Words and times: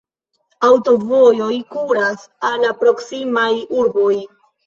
Aŭtovojoj 0.67 1.49
kuras 1.75 2.25
al 2.49 2.57
la 2.65 2.73
proksimaj 2.81 3.53
urboj. 3.83 4.13